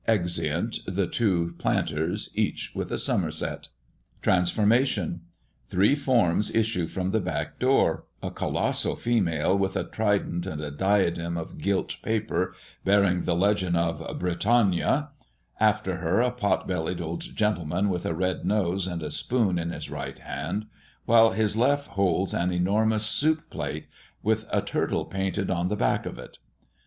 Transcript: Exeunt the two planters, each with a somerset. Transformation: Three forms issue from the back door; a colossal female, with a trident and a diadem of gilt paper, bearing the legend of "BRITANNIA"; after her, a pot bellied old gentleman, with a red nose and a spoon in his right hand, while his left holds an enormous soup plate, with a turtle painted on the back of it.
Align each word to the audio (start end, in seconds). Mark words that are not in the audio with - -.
Exeunt 0.07 0.79
the 0.87 1.05
two 1.05 1.53
planters, 1.59 2.31
each 2.33 2.71
with 2.73 2.91
a 2.91 2.97
somerset. 2.97 3.67
Transformation: 4.23 5.21
Three 5.69 5.93
forms 5.93 6.49
issue 6.55 6.87
from 6.87 7.11
the 7.11 7.19
back 7.19 7.59
door; 7.59 8.05
a 8.23 8.31
colossal 8.31 8.95
female, 8.95 9.55
with 9.55 9.75
a 9.75 9.83
trident 9.83 10.47
and 10.47 10.59
a 10.59 10.71
diadem 10.71 11.37
of 11.37 11.59
gilt 11.59 11.97
paper, 12.01 12.55
bearing 12.83 13.21
the 13.25 13.35
legend 13.35 13.77
of 13.77 13.99
"BRITANNIA"; 14.17 15.09
after 15.59 15.97
her, 15.97 16.19
a 16.19 16.31
pot 16.31 16.67
bellied 16.67 16.99
old 16.99 17.21
gentleman, 17.35 17.87
with 17.87 18.03
a 18.03 18.15
red 18.15 18.43
nose 18.43 18.87
and 18.87 19.03
a 19.03 19.11
spoon 19.11 19.59
in 19.59 19.69
his 19.69 19.87
right 19.91 20.17
hand, 20.17 20.65
while 21.05 21.29
his 21.33 21.55
left 21.55 21.89
holds 21.89 22.33
an 22.33 22.51
enormous 22.51 23.05
soup 23.05 23.51
plate, 23.51 23.85
with 24.23 24.47
a 24.51 24.63
turtle 24.63 25.05
painted 25.05 25.51
on 25.51 25.67
the 25.67 25.75
back 25.77 26.07
of 26.07 26.17
it. 26.17 26.39